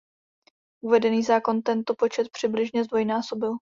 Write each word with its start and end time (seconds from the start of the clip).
Uvedený 0.83 1.23
zákon 1.23 1.61
tento 1.63 1.95
počet 1.95 2.29
přibližně 2.31 2.83
zdvojnásobil. 2.83 3.51